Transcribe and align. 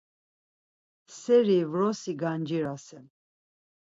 Seri 1.19 1.59
vrosi 1.71 2.13
gancirasen… 2.21 3.05